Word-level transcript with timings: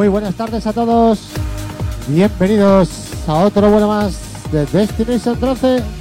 Muy 0.00 0.08
buenas 0.08 0.34
tardes 0.34 0.66
a 0.66 0.72
todos. 0.72 1.28
Bienvenidos 2.08 2.88
a 3.28 3.34
otro 3.34 3.70
vuelo 3.70 3.86
más 3.86 4.18
de 4.50 4.64
Destination 4.64 5.38
13. 5.38 5.99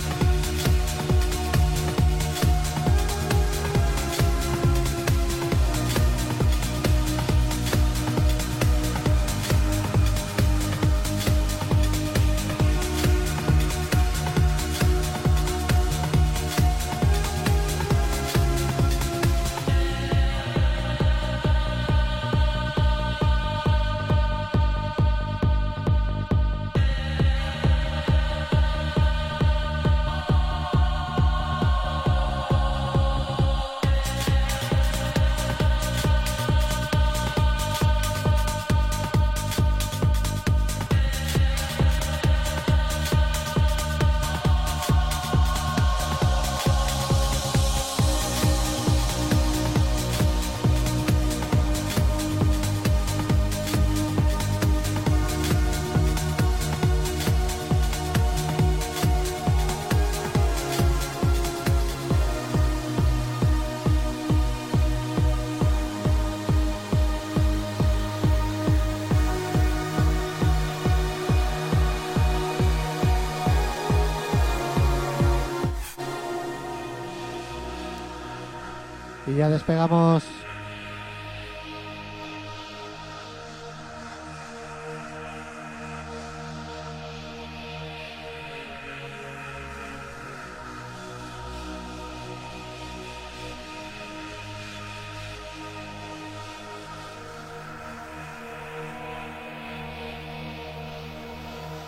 Ya 79.39 79.47
despegamos. 79.47 80.23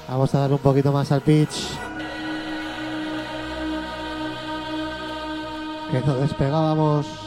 Vamos 0.07 0.35
a 0.35 0.39
dar 0.39 0.53
un 0.53 0.59
poquito 0.59 0.93
más 0.93 1.11
al 1.11 1.21
pitch. 1.21 1.67
Que 5.91 5.99
no 5.99 6.15
despegábamos. 6.15 7.20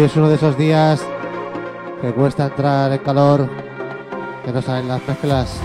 Hoy 0.00 0.06
es 0.06 0.16
uno 0.16 0.30
de 0.30 0.36
esos 0.36 0.56
días 0.56 1.06
que 2.00 2.10
cuesta 2.14 2.46
entrar 2.46 2.90
en 2.90 3.00
calor, 3.00 3.46
que 4.42 4.50
no 4.50 4.62
salen 4.62 4.88
las 4.88 5.06
mezclas. 5.06 5.60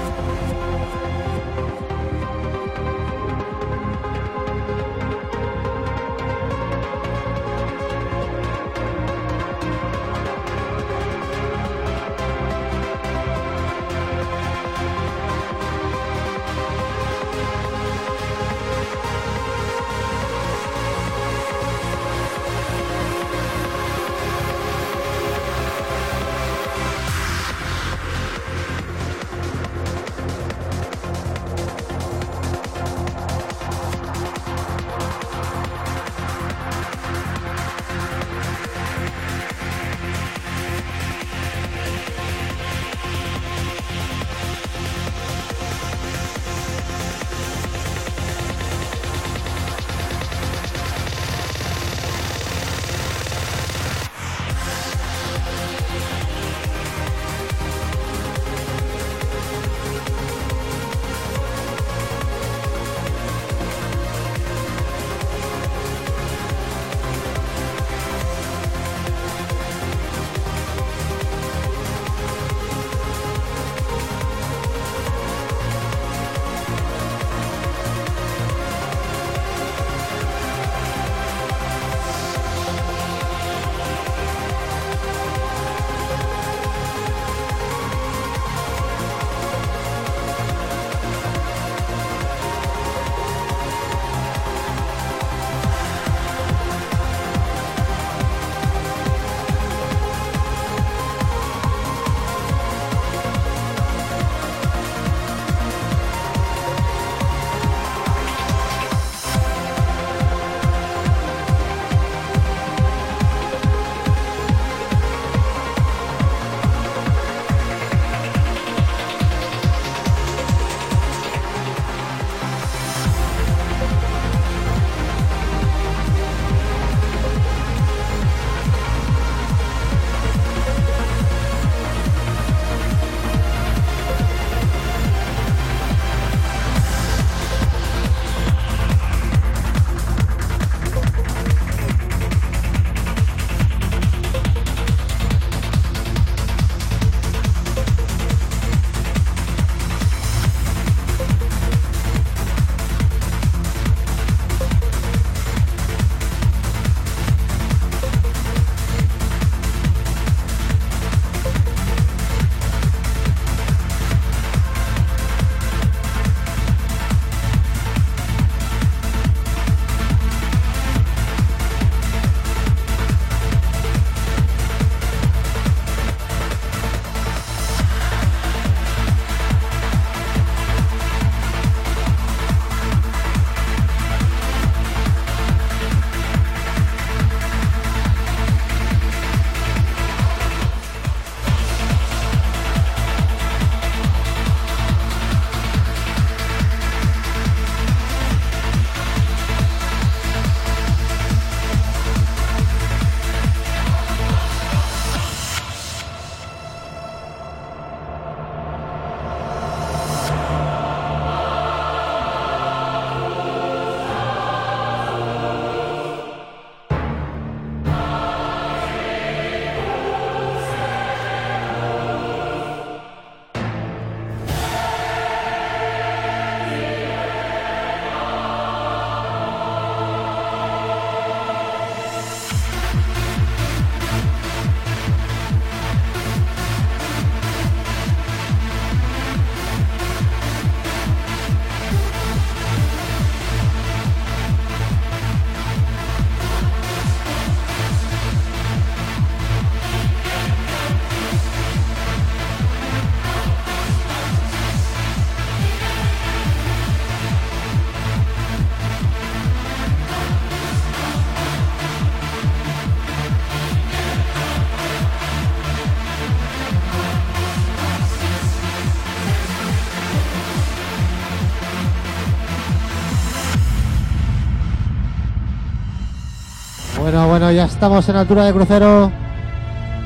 Bueno, 277.15 277.29
bueno, 277.29 277.51
ya 277.53 277.63
estamos 277.63 278.09
en 278.09 278.17
altura 278.17 278.43
de 278.43 278.51
crucero. 278.51 279.09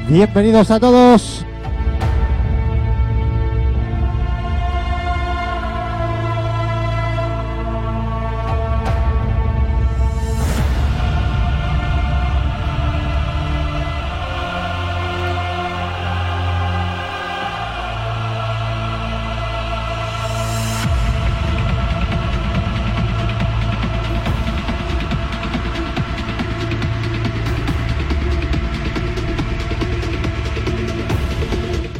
Bienvenidos 0.07 0.69
a 0.69 0.79
todos. 0.79 1.38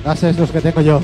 Gases 0.10 0.39
los 0.39 0.52
que 0.52 0.60
tengo 0.60 0.82
yo. 0.82 1.02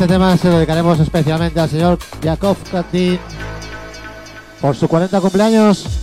Este 0.00 0.14
tema 0.14 0.34
se 0.34 0.48
dedicaremos 0.48 0.98
especialmente 0.98 1.60
al 1.60 1.68
señor 1.68 1.98
Jakov 2.24 2.56
Katin 2.72 3.18
por 4.58 4.74
su 4.74 4.88
40 4.88 5.20
cumpleaños. 5.20 5.99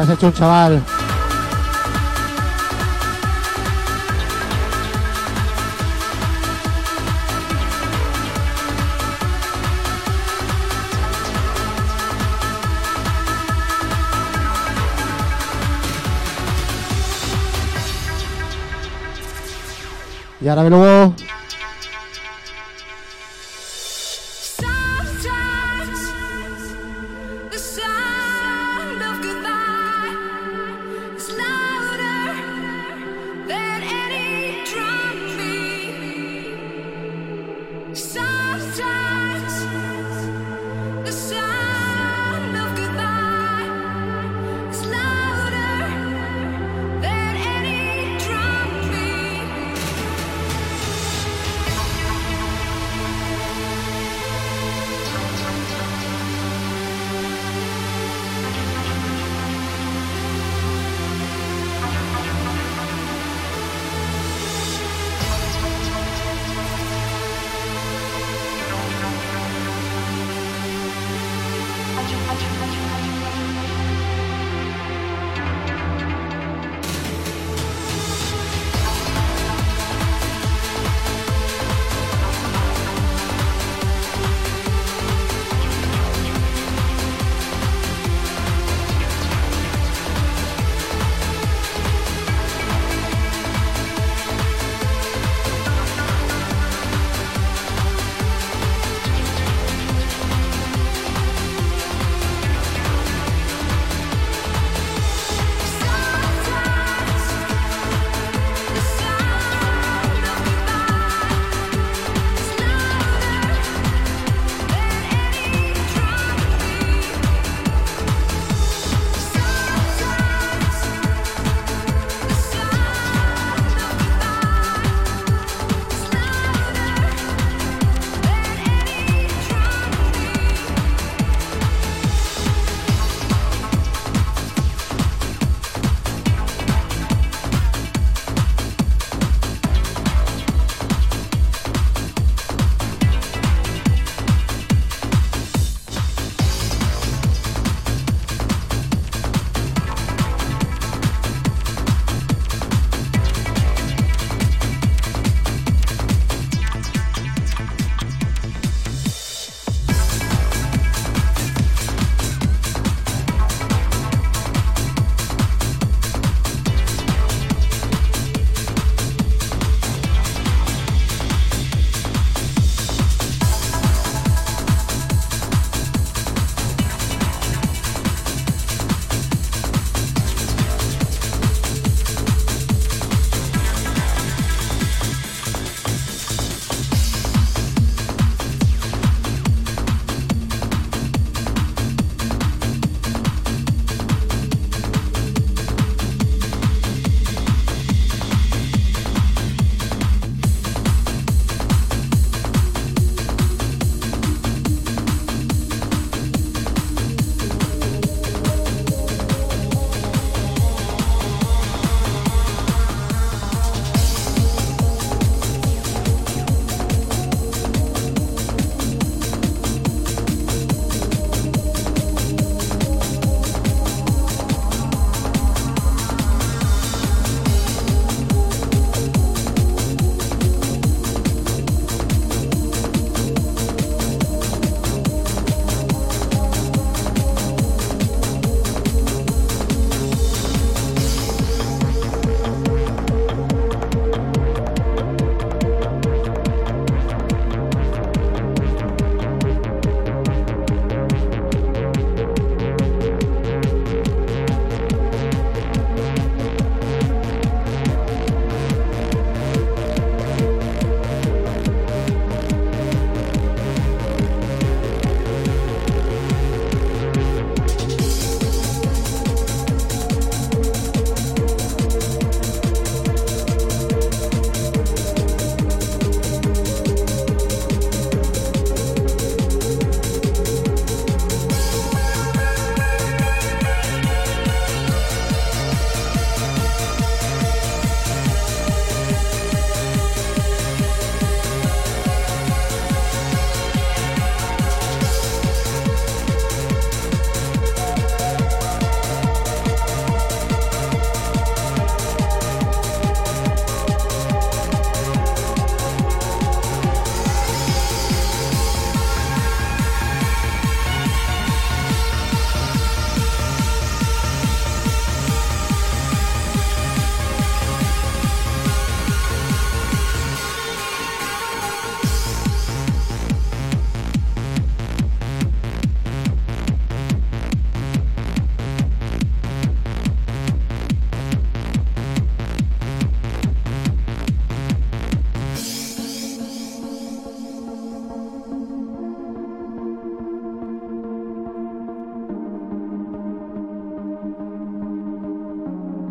Te 0.00 0.04
has 0.04 0.12
hecho 0.12 0.28
un 0.28 0.32
chaval. 0.32 0.82
Y 20.40 20.48
ahora 20.48 20.62
me 20.62 20.70
luego. 20.70 21.14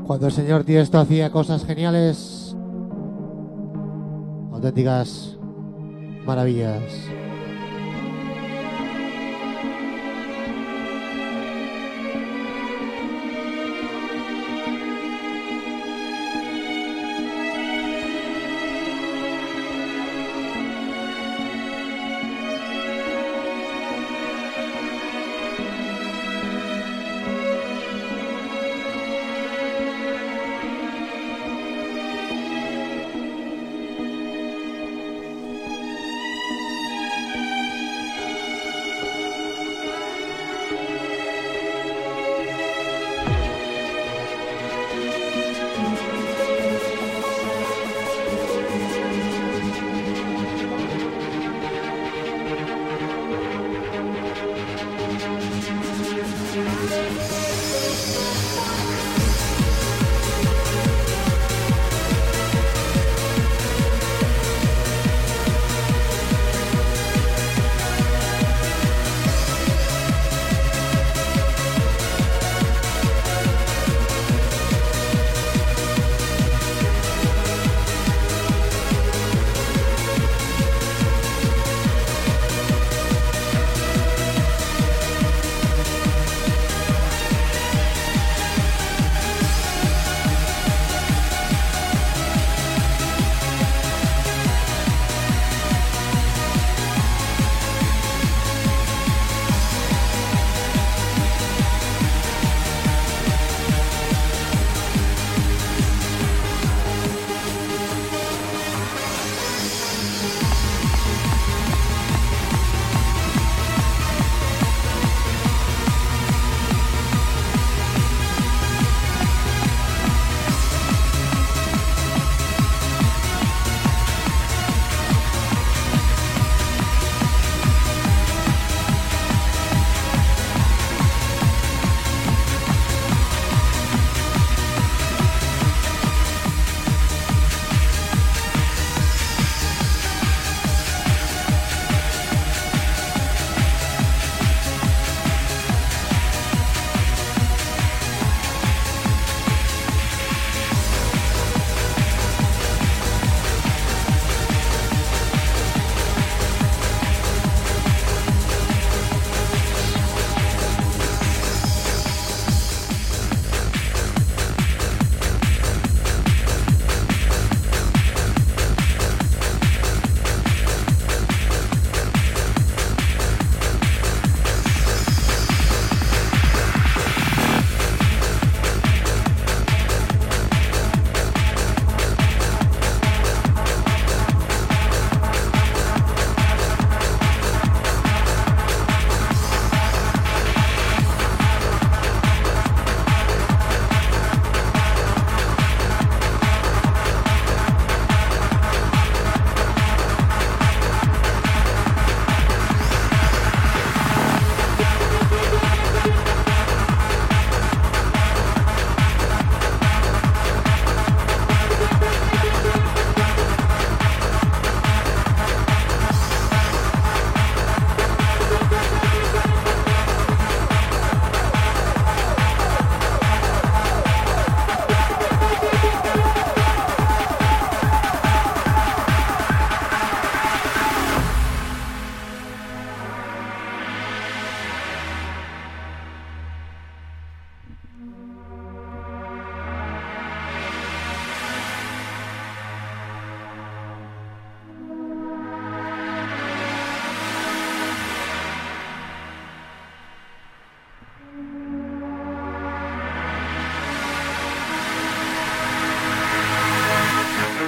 Cuando 0.09 0.25
el 0.25 0.33
señor 0.33 0.63
Tiesto 0.63 0.97
hacía 0.97 1.29
cosas 1.29 1.63
geniales, 1.63 2.55
auténticas 4.51 5.37
maravillas. 6.25 6.81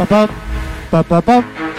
Pa, 0.01 0.25
pa, 0.89 1.03
pa, 1.03 1.21
pa. 1.21 1.70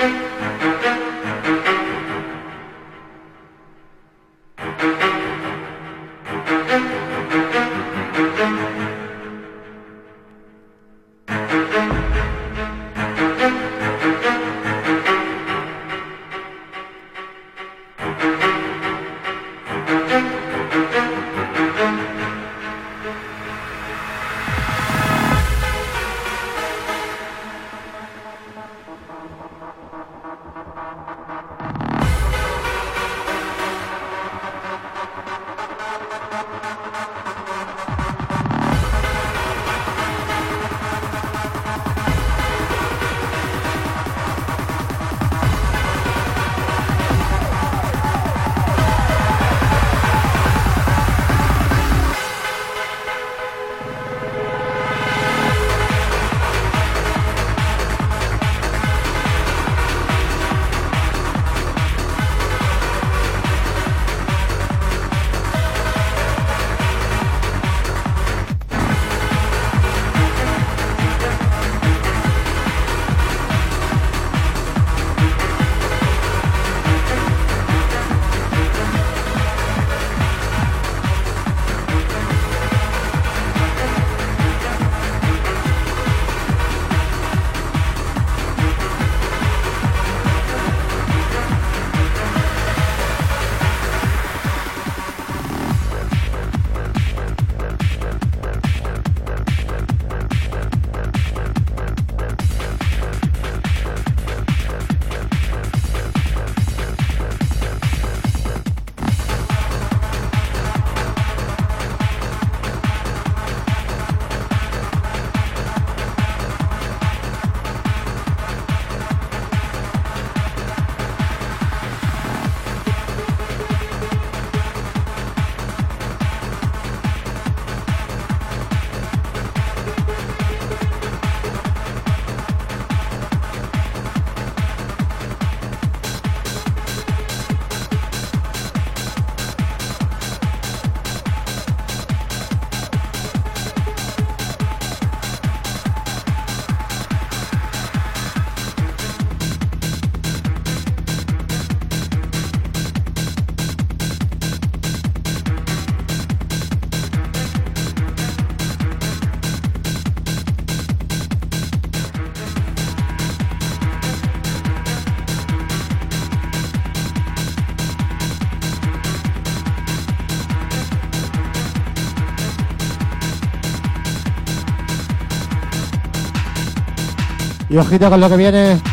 Y 177.72 177.78
ojito 177.78 178.10
con 178.10 178.20
lo 178.20 178.28
que 178.28 178.36
viene. 178.36 178.91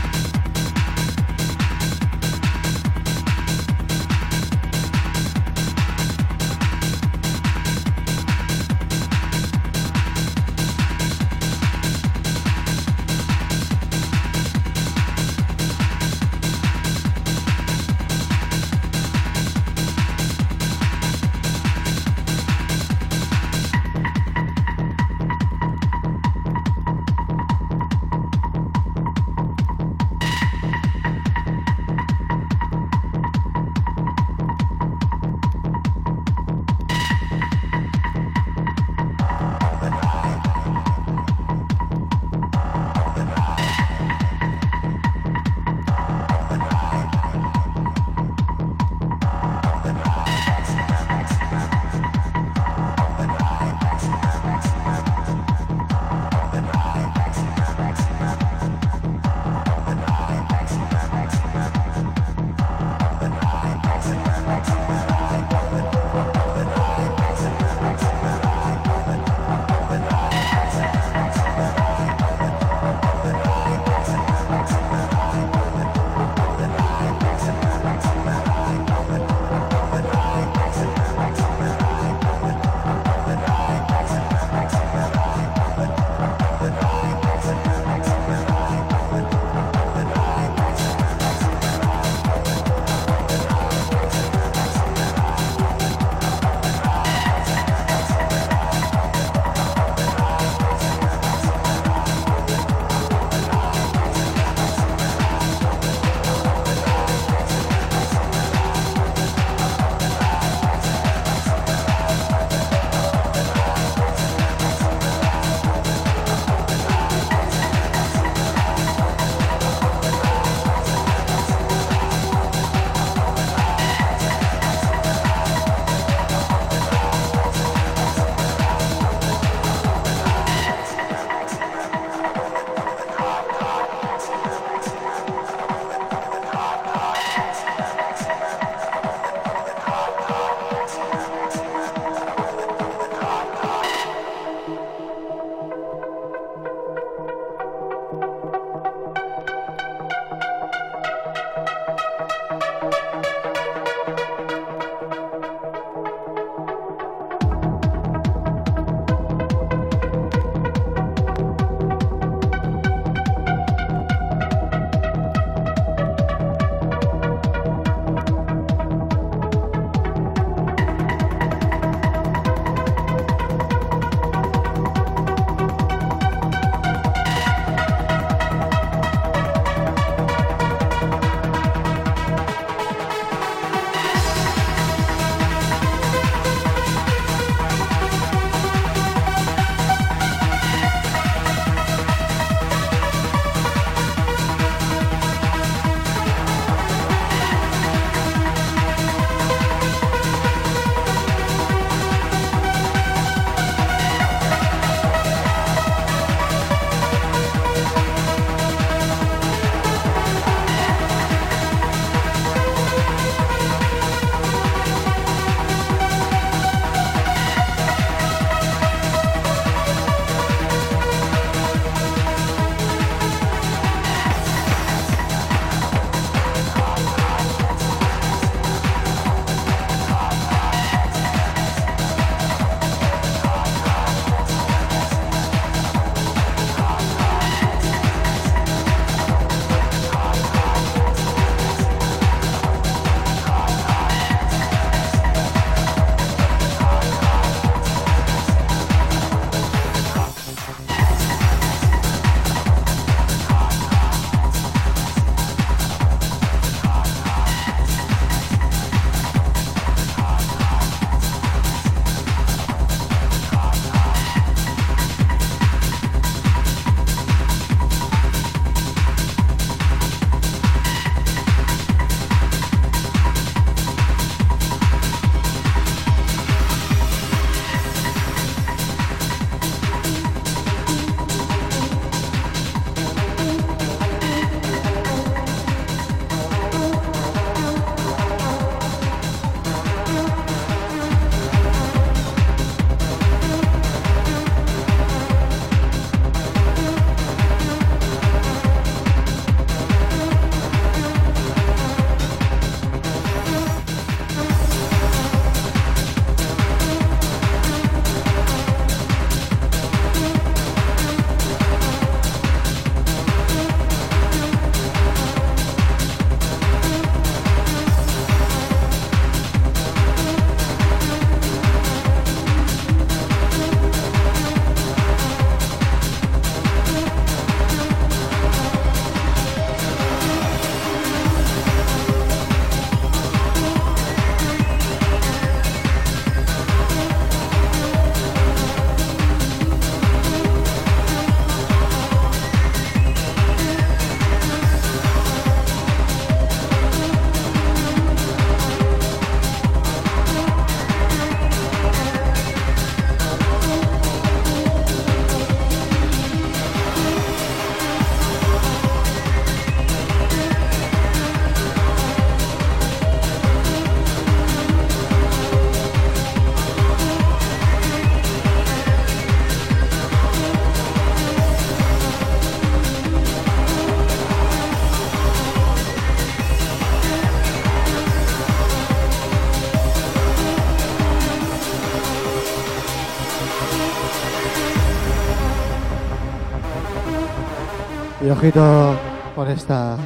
Y 388.29 388.31
ojito 388.31 388.95
con 389.33 389.49
esta. 389.49 389.97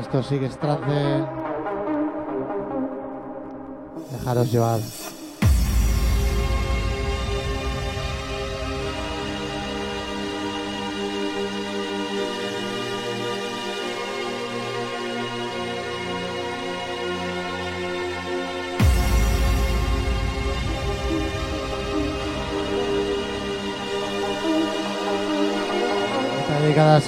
Esto 0.00 0.22
sí 0.22 0.38
que 0.38 0.46
es 0.46 0.56
trance. 0.56 1.24
Dejaros 4.12 4.52
llevar. 4.52 4.78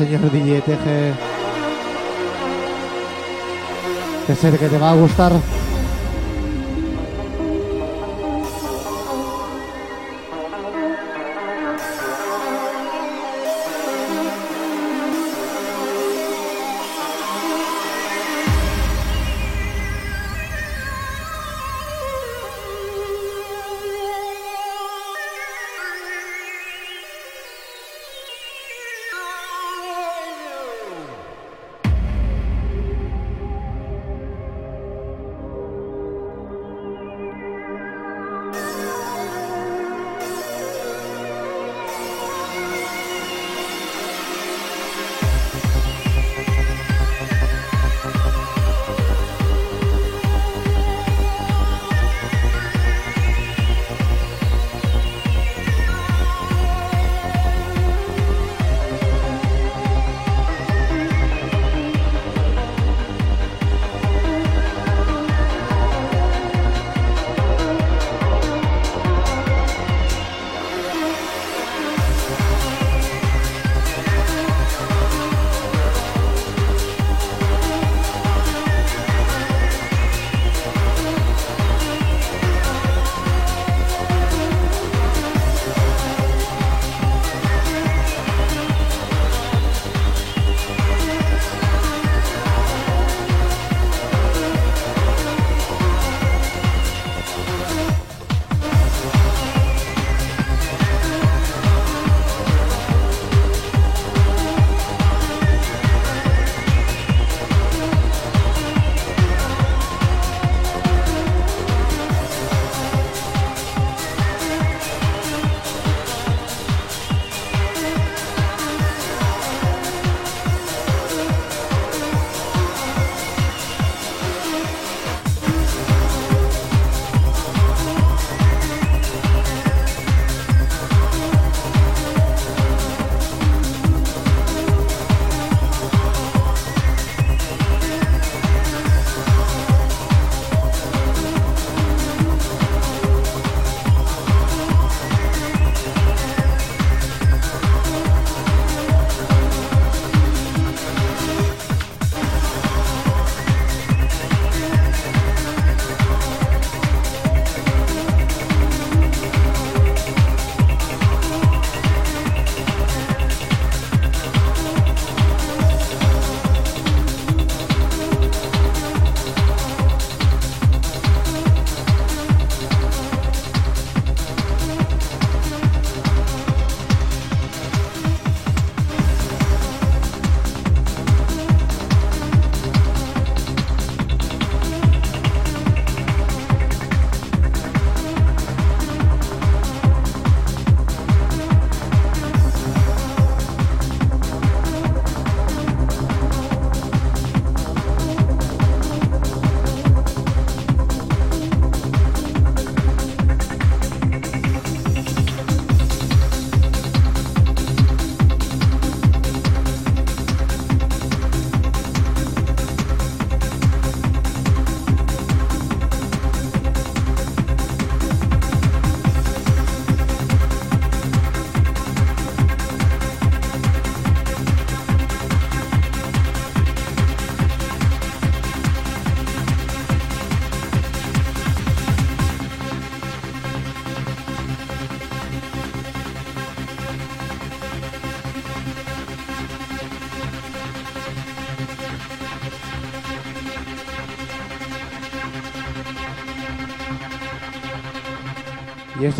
Señor 0.00 0.32
DJ. 0.32 0.62
Que 4.26 4.34
sé 4.34 4.50
que 4.58 4.68
te 4.68 4.78
va 4.78 4.92
a 4.92 4.94
gustar. 4.94 5.59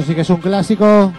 Esto 0.01 0.13
sí 0.13 0.15
que 0.15 0.23
es 0.23 0.31
un 0.31 0.39
clásico. 0.39 1.13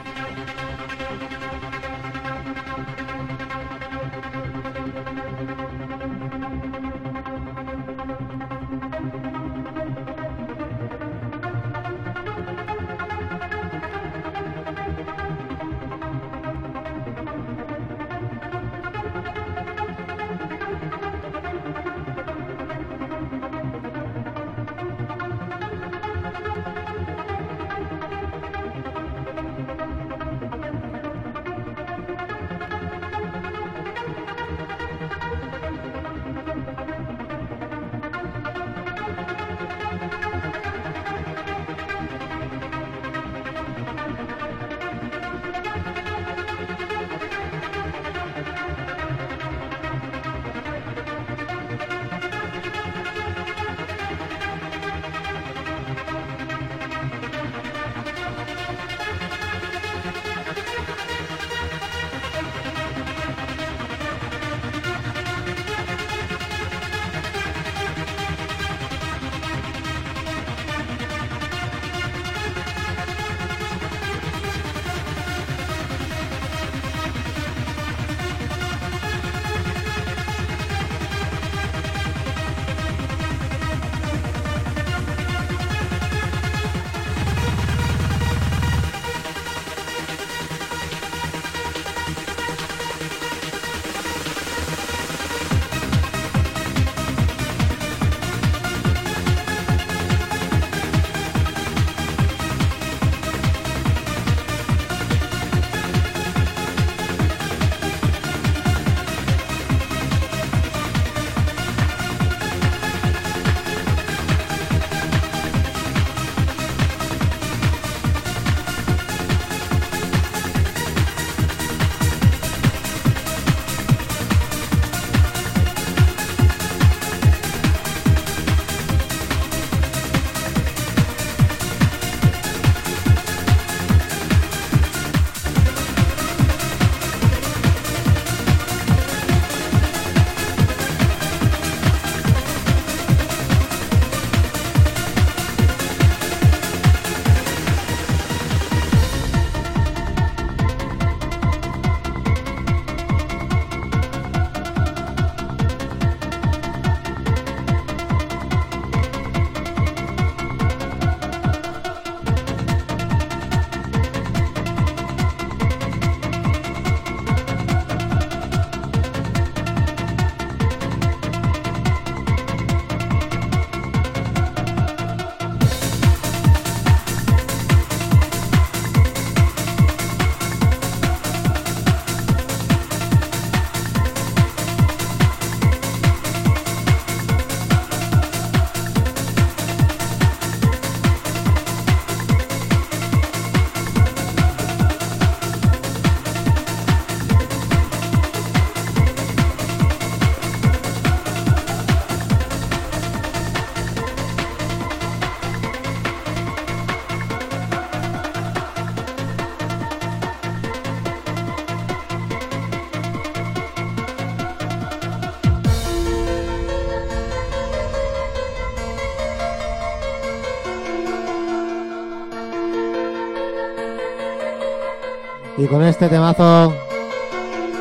Y 225.61 225.67
con 225.67 225.83
este 225.83 226.09
temazo 226.09 226.73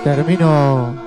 termino 0.05 1.00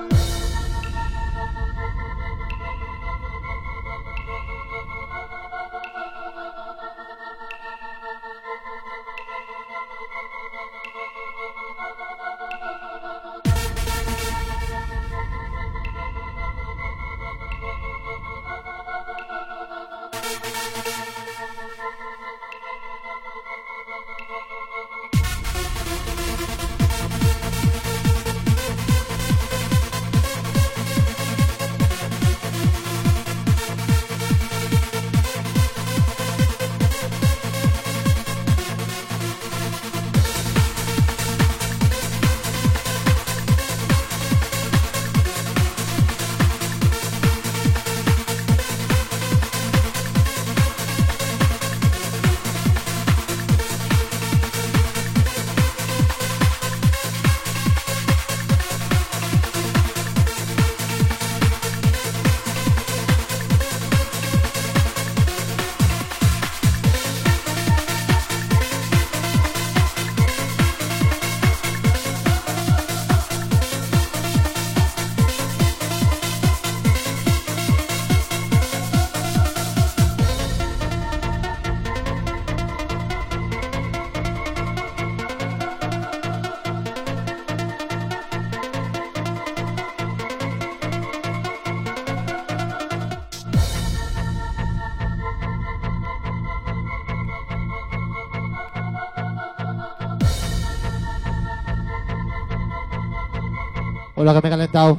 Hola, 104.24 104.36
que 104.36 104.42
me 104.42 104.48
he 104.48 104.52
calentado. 104.52 104.98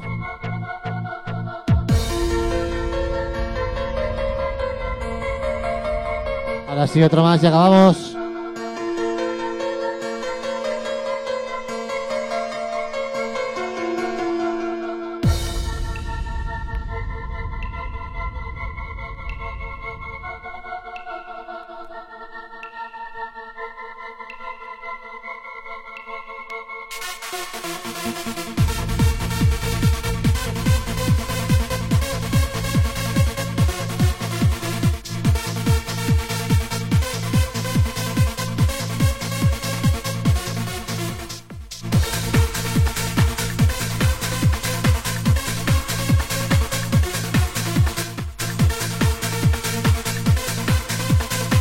Ahora 6.69 6.87
sí, 6.87 7.03
otro 7.03 7.23
más 7.23 7.43
y 7.43 7.47
acabamos. 7.47 8.14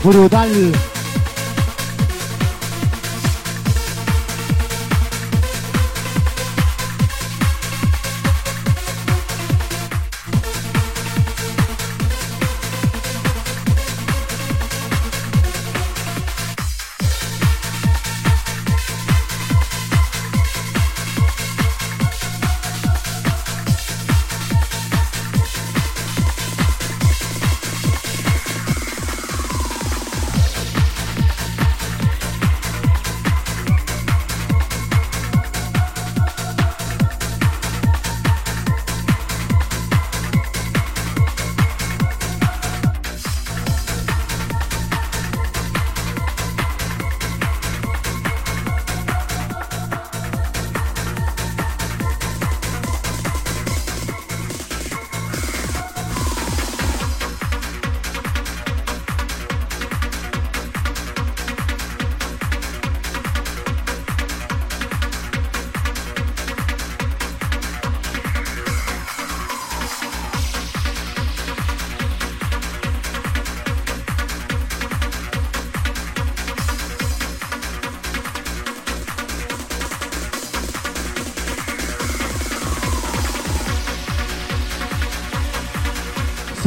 Brutal. 0.03 0.92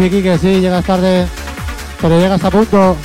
Sí, 0.06 0.10
Kike, 0.10 0.38
sí, 0.38 0.60
llegas 0.60 0.84
tarde, 0.84 1.26
pero 2.00 2.16
llegas 2.20 2.44
a 2.44 2.48
punto. 2.48 2.96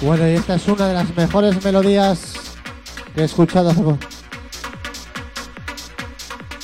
Bueno, 0.00 0.28
y 0.28 0.32
esta 0.32 0.56
es 0.56 0.66
una 0.66 0.88
de 0.88 0.94
las 0.94 1.16
mejores 1.16 1.64
melodías 1.64 2.32
que 3.14 3.20
he 3.20 3.24
escuchado. 3.24 3.96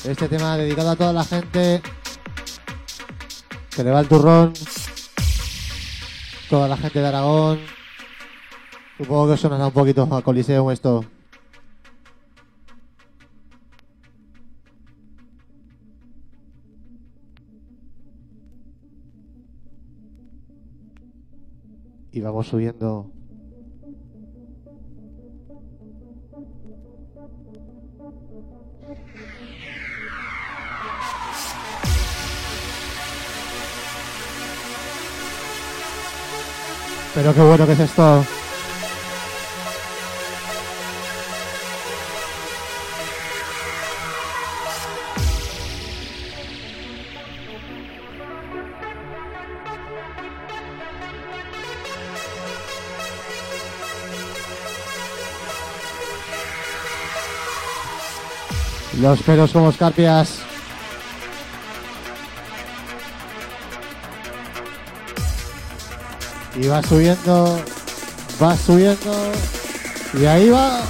Este 0.06 0.28
tema 0.28 0.56
dedicado 0.56 0.90
a 0.90 0.96
toda 0.96 1.12
la 1.12 1.24
gente 1.24 1.82
que 3.74 3.82
le 3.82 3.90
va 3.90 4.00
el 4.00 4.08
turrón, 4.08 4.52
toda 6.48 6.68
la 6.68 6.76
gente 6.76 7.00
de 7.00 7.06
Aragón. 7.06 7.58
Supongo 8.98 9.32
que 9.32 9.36
suena 9.36 9.66
un 9.66 9.72
poquito 9.72 10.08
a 10.10 10.22
Coliseum 10.22 10.70
esto. 10.70 11.04
y 22.16 22.20
vamos 22.22 22.46
subiendo. 22.46 23.15
Pero 37.16 37.32
qué 37.32 37.40
bueno 37.40 37.64
que 37.66 37.72
es 37.72 37.80
esto. 37.80 38.26
Los 59.00 59.22
pelos 59.22 59.52
como 59.52 59.70
escarpias. 59.70 60.45
Y 66.58 66.68
va 66.68 66.82
subiendo, 66.82 67.60
va 68.42 68.56
subiendo. 68.56 69.12
Y 70.18 70.24
ahí 70.24 70.48
va. 70.48 70.80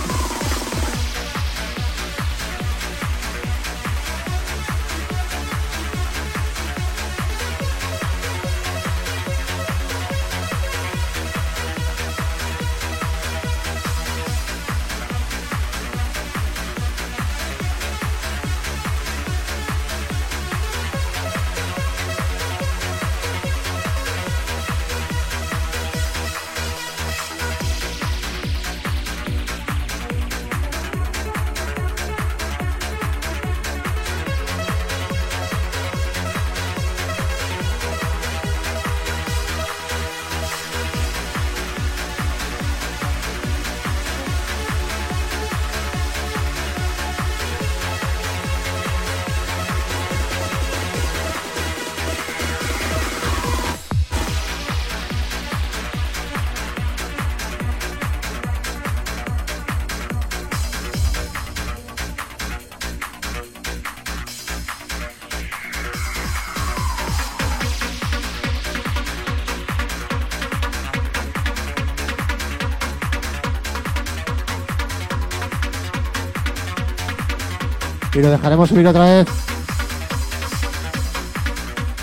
Y 78.17 78.23
lo 78.23 78.31
dejaremos 78.31 78.71
subir 78.71 78.87
otra 78.89 79.05
vez. 79.05 79.27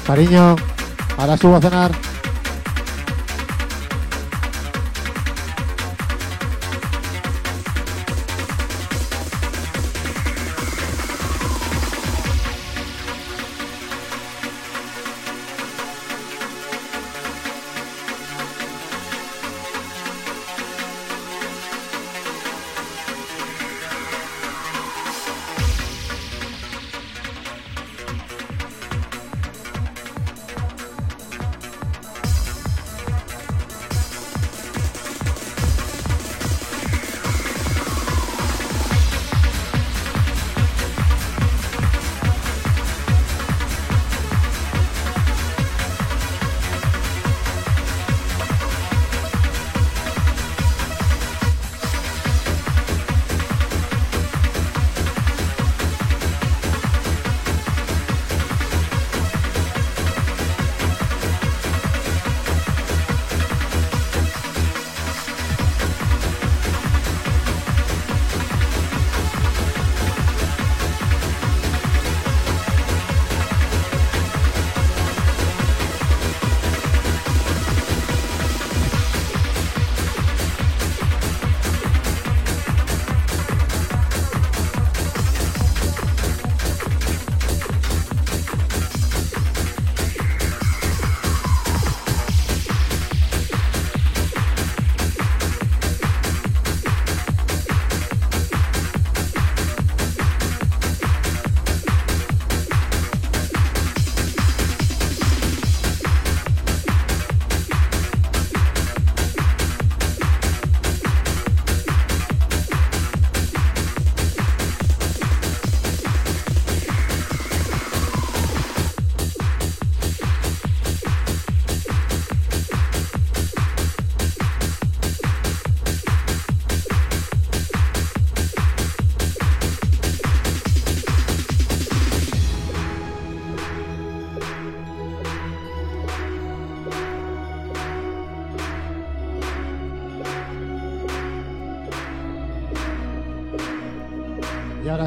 Cariño, 0.05 0.55
ahora 1.18 1.36
subo 1.38 1.55
a 1.55 1.61
cenar. 1.61 2.12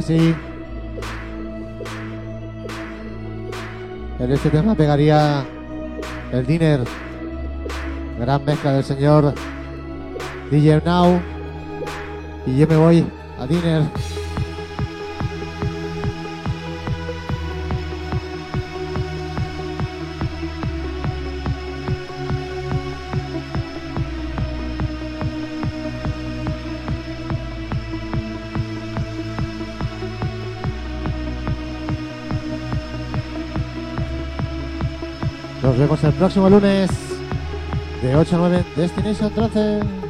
Sí. 0.07 0.34
En 4.18 4.32
este 4.32 4.50
tema 4.50 4.74
pegaría 4.74 5.44
el 6.32 6.46
dinner. 6.46 6.80
Gran 8.18 8.44
mezcla 8.44 8.72
del 8.74 8.84
señor 8.84 9.34
DJ 10.50 10.80
Now. 10.84 11.20
Y 12.46 12.57
yo 12.57 12.66
me 12.68 12.76
voy 12.76 13.04
a 13.38 13.46
dinner. 13.46 13.82
Vemos 35.87 36.03
el 36.03 36.12
próximo 36.14 36.51
lunes 36.51 36.91
de 38.03 38.16
8 38.16 38.34
a 38.34 38.39
9 38.41 38.64
Destination 38.74 39.30
13. 39.32 40.05